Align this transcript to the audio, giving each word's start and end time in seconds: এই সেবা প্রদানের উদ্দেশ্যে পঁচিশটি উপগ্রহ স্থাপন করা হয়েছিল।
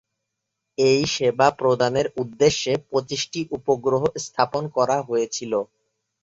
এই 0.77 1.01
সেবা 1.15 1.47
প্রদানের 1.59 2.07
উদ্দেশ্যে 2.17 2.73
পঁচিশটি 2.89 3.39
উপগ্রহ 3.57 4.01
স্থাপন 4.25 4.63
করা 4.77 4.97
হয়েছিল। 5.09 5.53